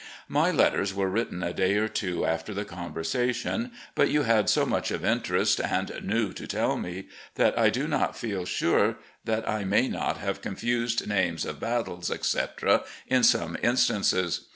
[0.27, 4.65] My letters were written a day or two after the conversation, but you had so
[4.65, 9.47] much of interest and new to tell me that I do not feel sure that
[9.47, 14.47] I may not have confused names of battles, etc., in some instances.